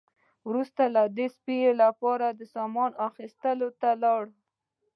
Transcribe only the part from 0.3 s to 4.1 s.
وروسته دوی د سپي لپاره د سامان اخیستلو ته